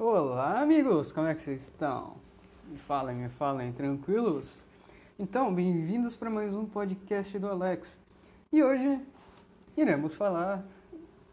Olá, 0.00 0.60
amigos! 0.60 1.10
Como 1.10 1.26
é 1.26 1.34
que 1.34 1.42
vocês 1.42 1.62
estão? 1.62 2.18
Me 2.68 2.78
falem, 2.78 3.16
me 3.16 3.28
falem, 3.28 3.72
tranquilos? 3.72 4.64
Então, 5.18 5.52
bem-vindos 5.52 6.14
para 6.14 6.30
mais 6.30 6.54
um 6.54 6.64
podcast 6.66 7.36
do 7.36 7.48
Alex. 7.48 7.98
E 8.52 8.62
hoje 8.62 9.00
iremos 9.76 10.14
falar 10.14 10.64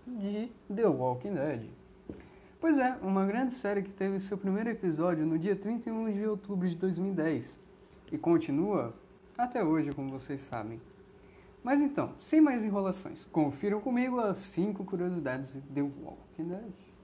de 0.07 0.49
The 0.75 0.88
Walking 0.88 1.36
Dead. 1.36 1.70
Pois 2.59 2.79
é, 2.79 2.97
uma 3.04 3.24
grande 3.28 3.54
série 3.54 3.83
que 3.83 3.94
teve 3.94 4.20
seu 4.20 4.36
primeiro 4.36 4.72
episódio 4.72 5.28
no 5.28 5.38
dia 5.38 5.56
31 5.56 6.12
de 6.12 6.26
outubro 6.26 6.68
de 6.68 6.76
2010 6.76 7.60
e 8.12 8.18
continua 8.18 8.96
até 9.38 9.63
hoje, 9.63 9.92
como 9.92 10.10
vocês 10.10 10.42
sabem. 10.42 10.82
Mas 11.63 11.82
então, 11.82 12.16
sem 12.20 12.42
mais 12.42 12.66
enrolações, 12.66 13.28
confiram 13.28 13.79
comigo 13.79 14.20
as 14.20 14.40
5 14.40 14.84
curiosidades 14.86 15.54
de 15.54 15.62
The 15.62 15.82
Walking 15.84 16.48
Dead. 16.48 16.95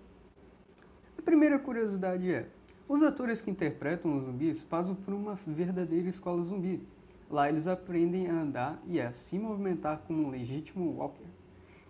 A 1.22 1.24
primeira 1.24 1.60
curiosidade 1.60 2.32
é: 2.32 2.50
os 2.90 3.04
atores 3.04 3.42
que 3.42 3.52
interpretam 3.52 4.18
os 4.18 4.24
zumbis 4.26 4.64
passam 4.64 4.96
por 4.96 5.14
uma 5.14 5.36
verdadeira 5.46 6.10
escola 6.10 6.44
zumbi. 6.44 6.82
Lá 7.30 7.48
eles 7.48 7.68
aprendem 7.68 8.28
a 8.28 8.34
andar 8.34 8.82
e 8.88 9.00
a 9.00 9.12
se 9.12 9.38
movimentar 9.38 10.00
como 10.00 10.28
um 10.28 10.32
legítimo 10.32 10.98
walker. 10.98 11.28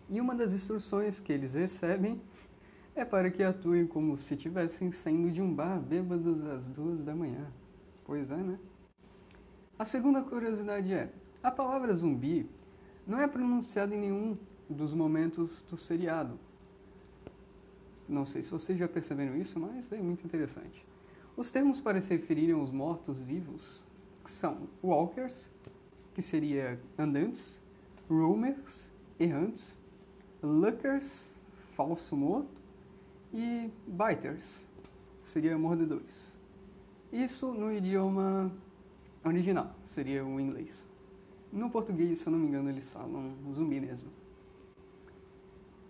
E 0.09 0.19
uma 0.19 0.35
das 0.35 0.51
instruções 0.51 1.21
que 1.21 1.31
eles 1.31 1.53
recebem 1.53 2.21
é 2.93 3.05
para 3.05 3.31
que 3.31 3.41
atuem 3.41 3.87
como 3.87 4.17
se 4.17 4.33
estivessem 4.33 4.91
saindo 4.91 5.31
de 5.31 5.41
um 5.41 5.55
bar 5.55 5.79
bêbados 5.79 6.45
às 6.47 6.67
duas 6.67 7.01
da 7.01 7.15
manhã. 7.15 7.47
Pois 8.03 8.29
é, 8.31 8.35
né? 8.35 8.59
A 9.79 9.85
segunda 9.85 10.21
curiosidade 10.21 10.91
é: 10.91 11.09
a 11.41 11.49
palavra 11.49 11.95
zumbi 11.95 12.49
não 13.07 13.17
é 13.17 13.29
pronunciado 13.29 13.95
em 13.95 13.97
nenhum 13.97 14.37
dos 14.69 14.93
momentos 14.93 15.61
do 15.61 15.77
seriado. 15.77 16.37
Não 18.11 18.25
sei 18.25 18.43
se 18.43 18.51
vocês 18.51 18.77
já 18.77 18.89
perceberam 18.89 19.37
isso, 19.37 19.57
mas 19.57 19.89
é 19.89 19.95
muito 19.95 20.25
interessante. 20.25 20.85
Os 21.37 21.49
termos 21.49 21.79
para 21.79 22.01
se 22.01 22.13
referirem 22.13 22.53
aos 22.53 22.69
mortos-vivos 22.69 23.85
são 24.25 24.67
walkers, 24.83 25.49
que 26.13 26.21
seria 26.21 26.77
andantes, 26.99 27.57
roamers, 28.09 28.91
errantes, 29.17 29.73
lookers, 30.43 31.33
falso 31.73 32.17
morto, 32.17 32.61
e 33.33 33.71
biters, 33.87 34.61
seria 35.23 35.57
mordedores. 35.57 36.35
Isso 37.13 37.53
no 37.53 37.71
idioma 37.71 38.51
original, 39.23 39.73
seria 39.87 40.25
o 40.25 40.37
inglês. 40.37 40.85
No 41.49 41.69
português, 41.69 42.19
se 42.19 42.27
eu 42.27 42.31
não 42.31 42.39
me 42.39 42.47
engano, 42.47 42.69
eles 42.69 42.89
falam 42.89 43.33
zumbi 43.53 43.79
mesmo. 43.79 44.09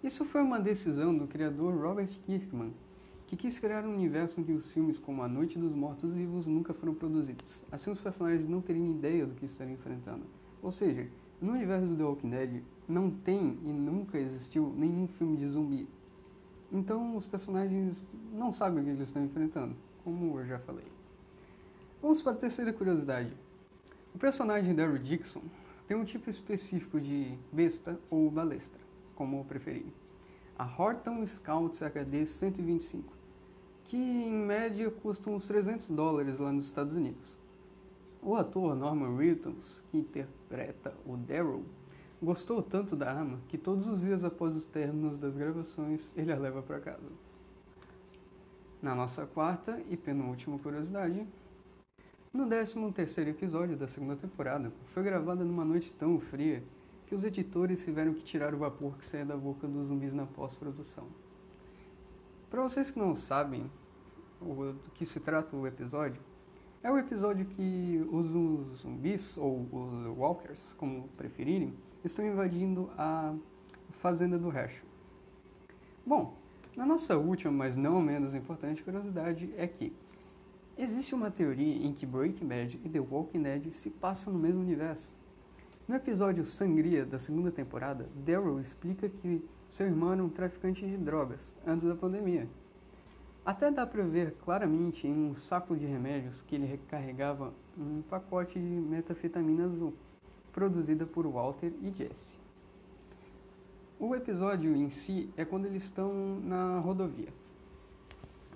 Isso 0.04 0.26
foi 0.26 0.42
uma 0.42 0.60
decisão 0.60 1.16
do 1.16 1.28
criador 1.28 1.80
Robert 1.80 2.10
Kirkman, 2.26 2.74
que 3.28 3.36
quis 3.36 3.60
criar 3.60 3.86
um 3.86 3.94
universo 3.94 4.42
em 4.42 4.44
que 4.44 4.52
os 4.52 4.72
filmes 4.72 4.98
como 4.98 5.22
A 5.22 5.28
Noite 5.28 5.60
dos 5.60 5.76
Mortos-Vivos 5.76 6.48
nunca 6.48 6.74
foram 6.74 6.96
produzidos. 6.96 7.64
Assim, 7.72 7.92
os 7.92 8.00
personagens 8.00 8.50
não 8.50 8.62
teriam 8.62 8.90
ideia 8.90 9.28
do 9.28 9.36
que 9.36 9.46
estariam 9.46 9.76
enfrentando. 9.76 10.24
Ou 10.60 10.72
seja, 10.72 11.08
no 11.40 11.52
universo 11.52 11.94
do 11.94 11.98
The 11.98 12.04
Walking 12.04 12.30
Dead 12.32 12.64
não 12.88 13.12
tem 13.12 13.60
e 13.64 13.72
nunca 13.72 14.18
existiu 14.18 14.74
nenhum 14.76 15.08
filme 15.08 15.38
de 15.38 15.48
zumbi. 15.48 15.88
Então, 16.72 17.16
os 17.16 17.28
personagens 17.28 18.04
não 18.34 18.52
sabem 18.52 18.82
o 18.82 18.84
que 18.84 18.90
eles 18.90 19.08
estão 19.08 19.24
enfrentando, 19.24 19.76
como 20.04 20.40
eu 20.40 20.48
já 20.48 20.58
falei. 20.58 20.86
Vamos 22.02 22.24
para 22.24 22.32
a 22.32 22.36
terceira 22.36 22.74
curiosidade. 22.74 23.32
O 24.16 24.18
personagem 24.18 24.74
Daryl 24.74 24.98
Dixon 24.98 25.44
tem 25.88 25.96
um 25.96 26.04
tipo 26.04 26.28
específico 26.28 27.00
de 27.00 27.38
besta 27.52 28.00
ou 28.10 28.32
balestra, 28.32 28.82
como 29.22 29.46
preferir. 29.46 29.86
A 30.58 30.66
Horton 30.66 31.24
Scouts 31.28 31.84
HD 31.84 32.26
125, 32.26 33.14
que 33.84 33.96
em 33.96 34.32
média 34.32 34.90
custa 34.90 35.30
uns 35.30 35.48
300 35.48 35.90
dólares 35.90 36.40
lá 36.40 36.52
nos 36.52 36.66
Estados 36.66 36.96
Unidos. 36.96 37.38
O 38.20 38.36
ator 38.36 38.76
Norman 38.76 39.16
Reedus, 39.16 39.84
que 39.92 39.98
interpreta 40.00 40.96
o 41.06 41.16
Daryl, 41.16 41.64
gostou 42.20 42.64
tanto 42.64 42.96
da 42.96 43.12
arma 43.12 43.40
que 43.48 43.60
todos 43.60 43.86
os 43.86 44.02
dias 44.02 44.24
após 44.24 44.56
os 44.56 44.66
términos 44.66 45.20
das 45.20 45.36
gravações 45.36 46.12
ele 46.16 46.34
a 46.34 46.38
leva 46.38 46.64
para 46.64 46.80
casa. 46.80 47.12
Na 48.82 48.96
nossa 48.96 49.28
quarta 49.28 49.80
e 49.88 49.98
penúltima 49.98 50.58
curiosidade, 50.58 51.28
no 52.34 52.48
13º 52.48 53.28
episódio 53.28 53.78
da 53.78 53.88
segunda 53.88 54.16
temporada, 54.16 54.72
foi 54.96 55.04
gravada 55.04 55.44
numa 55.46 55.64
noite 55.66 55.92
tão 55.94 56.20
fria 56.20 56.64
que 57.12 57.16
os 57.16 57.26
editores 57.26 57.84
tiveram 57.84 58.14
que 58.14 58.24
tirar 58.24 58.56
o 58.56 58.58
vapor 58.58 58.98
que 58.98 59.04
saía 59.04 59.26
da 59.26 59.36
boca 59.36 59.68
dos 59.68 59.90
zumbis 59.90 60.14
na 60.14 60.26
pós-produção. 60.26 61.06
Para 62.50 62.62
vocês 62.64 62.90
que 62.90 62.98
não 62.98 63.18
sabem 63.18 63.70
do 64.40 64.80
que 64.94 65.06
se 65.06 65.20
trata 65.20 65.54
o 65.54 65.68
episódio, 65.68 66.22
é 66.82 66.90
o 66.90 66.98
episódio 66.98 67.46
que 67.46 68.02
os 68.10 68.28
zumbis, 68.78 69.36
ou 69.36 69.68
os 69.74 70.18
walkers, 70.18 70.72
como 70.78 71.10
preferirem, 71.18 71.74
estão 72.02 72.26
invadindo 72.26 72.90
a 72.98 73.36
fazenda 73.90 74.40
do 74.40 74.48
Herschel. 74.48 74.86
Bom, 76.06 76.38
na 76.78 76.86
nossa 76.86 77.18
última, 77.18 77.52
mas 77.52 77.76
não 77.76 78.02
menos 78.02 78.34
importante 78.34 78.82
curiosidade 78.82 79.54
é 79.58 79.68
que 79.68 79.94
Existe 80.78 81.14
uma 81.14 81.30
teoria 81.30 81.86
em 81.86 81.94
que 81.94 82.06
Breaking 82.06 82.48
Bad 82.48 82.80
e 82.84 82.90
The 82.90 83.02
Walking 83.02 83.44
Dead 83.44 83.70
se 83.72 83.90
passam 83.90 84.32
no 84.32 84.40
mesmo 84.40 84.62
universo. 84.62 85.14
No 85.92 85.98
episódio 85.98 86.46
Sangria 86.46 87.06
da 87.06 87.20
segunda 87.20 87.52
temporada, 87.52 88.08
Daryl 88.16 88.62
explica 88.62 89.10
que 89.10 89.46
seu 89.68 89.86
irmão 89.86 90.14
era 90.14 90.24
um 90.24 90.30
traficante 90.30 90.88
de 90.88 90.96
drogas 90.96 91.54
antes 91.68 91.86
da 91.86 91.94
pandemia. 91.94 92.48
Até 93.46 93.70
dá 93.70 93.86
para 93.86 94.02
ver 94.06 94.36
claramente 94.36 95.06
em 95.06 95.12
um 95.12 95.36
saco 95.36 95.76
de 95.76 95.86
remédios 95.86 96.44
que 96.44 96.56
ele 96.56 96.66
recarregava 96.66 97.54
um 97.78 98.02
pacote 98.04 98.54
de 98.54 98.66
metafetamina 98.66 99.66
azul, 99.66 99.94
produzida 100.54 101.06
por 101.06 101.28
Walter 101.28 101.74
e 101.82 101.92
Jesse. 101.92 102.38
O 104.00 104.16
episódio 104.16 104.74
em 104.74 104.90
si 104.90 105.30
é 105.36 105.44
quando 105.44 105.66
eles 105.66 105.84
estão 105.84 106.40
na 106.40 106.80
rodovia, 106.80 107.34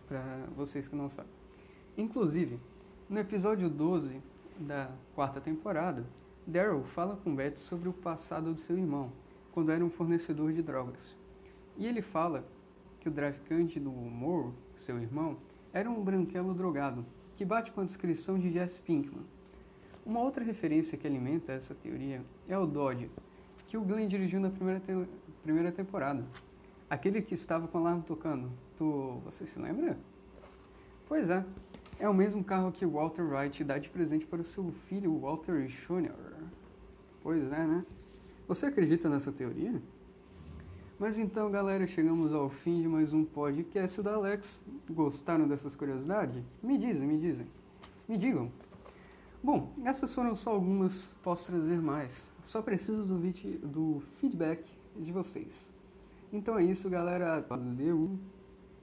para 0.08 0.48
vocês 0.56 0.88
que 0.88 0.96
não 0.96 1.10
sabem. 1.10 1.34
Inclusive, 1.98 2.58
no 3.10 3.20
episódio 3.20 3.70
12 3.70 4.22
da 4.58 4.90
quarta 5.14 5.42
temporada, 5.42 6.06
Daryl 6.48 6.84
fala 6.84 7.16
com 7.16 7.36
Beth 7.36 7.58
sobre 7.58 7.90
o 7.90 7.94
passado 7.94 8.54
do 8.54 8.60
seu 8.60 8.78
irmão, 8.78 9.12
quando 9.52 9.72
era 9.72 9.84
um 9.84 9.90
fornecedor 9.90 10.54
de 10.54 10.62
drogas. 10.62 11.16
E 11.76 11.88
ele 11.88 12.04
fala 12.04 12.46
que 13.00 13.10
o 13.10 13.12
traficante 13.12 13.80
do 13.80 13.90
Moore, 13.90 14.54
seu 14.76 15.00
irmão, 15.00 15.38
era 15.74 15.90
um 15.90 16.04
branquelo 16.04 16.54
drogado, 16.54 17.04
que 17.36 17.44
bate 17.44 17.72
com 17.72 17.82
a 17.82 17.84
descrição 17.84 18.38
de 18.38 18.52
Jesse 18.52 18.80
Pinkman. 18.80 19.26
Uma 20.06 20.20
outra 20.20 20.44
referência 20.44 20.96
que 20.96 21.08
alimenta 21.08 21.52
essa 21.52 21.74
teoria 21.74 22.24
é 22.48 22.56
o 22.56 22.68
Dodge, 22.68 23.10
que 23.68 23.76
o 23.76 23.82
Glenn 23.82 24.08
dirigiu 24.08 24.40
na 24.40 24.52
primeira, 24.52 24.80
te 24.80 24.92
primeira 25.42 25.72
temporada. 25.72 26.24
Aquele 26.88 27.24
que 27.24 27.34
estava 27.34 27.68
com 27.68 27.80
o 27.80 27.82
alarme 27.82 28.04
tocando. 28.04 28.52
Tu, 28.78 29.20
você 29.26 29.48
se 29.48 29.58
lembra? 29.58 29.98
Pois 31.08 31.28
é, 31.28 31.44
é 32.00 32.10
o 32.10 32.14
mesmo 32.14 32.44
carro 32.44 32.72
que 32.72 32.86
Walter 32.86 33.24
Wright 33.24 33.64
dá 33.64 33.78
de 33.78 33.90
presente 33.90 34.26
para 34.26 34.42
o 34.42 34.46
seu 34.46 34.72
filho 34.88 35.18
Walter 35.20 35.68
Jr. 35.68 36.12
Pois 37.22 37.52
é, 37.52 37.66
né? 37.66 37.86
Você 38.48 38.66
acredita 38.66 39.10
nessa 39.10 39.32
teoria? 39.32 39.82
Mas 41.00 41.18
então, 41.18 41.50
galera, 41.50 41.88
chegamos 41.88 42.34
ao 42.34 42.50
fim 42.50 42.82
de 42.82 42.88
mais 42.88 43.14
um 43.14 43.26
podcast 43.26 44.02
da 44.02 44.14
Alex. 44.14 44.62
Gostaram 44.90 45.48
dessas 45.48 45.76
curiosidades? 45.76 46.44
Me 46.62 46.78
dizem, 46.78 47.08
me 47.08 47.18
dizem. 47.18 47.48
Me 48.08 48.18
digam. 48.18 48.52
Bom, 49.44 49.74
essas 49.84 50.14
foram 50.14 50.36
só 50.36 50.52
algumas, 50.52 51.10
posso 51.24 51.52
trazer 51.52 51.82
mais. 51.82 52.32
Só 52.44 52.62
preciso 52.62 53.06
do, 53.06 53.18
do 53.68 54.02
feedback 54.18 54.66
de 54.96 55.12
vocês. 55.12 55.72
Então 56.32 56.58
é 56.58 56.64
isso, 56.64 56.90
galera. 56.90 57.42
Valeu! 57.42 58.18